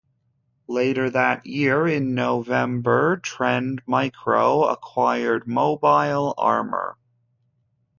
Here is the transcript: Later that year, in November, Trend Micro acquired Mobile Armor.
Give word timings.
Later 0.67 1.11
that 1.11 1.45
year, 1.45 1.85
in 1.87 2.15
November, 2.15 3.17
Trend 3.17 3.83
Micro 3.85 4.63
acquired 4.63 5.45
Mobile 5.47 6.33
Armor. 6.39 6.97